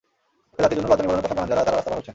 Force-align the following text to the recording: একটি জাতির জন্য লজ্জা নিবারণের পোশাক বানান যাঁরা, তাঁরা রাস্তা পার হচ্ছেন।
একটি 0.57 0.61
জাতির 0.81 0.81
জন্য 0.81 0.87
লজ্জা 0.89 1.03
নিবারণের 1.03 1.23
পোশাক 1.23 1.37
বানান 1.37 1.47
যাঁরা, 1.49 1.63
তাঁরা 1.65 1.77
রাস্তা 1.77 1.89
পার 1.91 1.97
হচ্ছেন। 1.99 2.09